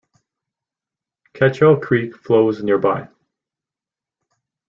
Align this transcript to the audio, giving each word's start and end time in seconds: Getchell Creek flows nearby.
Getchell 1.35 1.79
Creek 1.79 2.17
flows 2.17 2.63
nearby. 2.63 3.07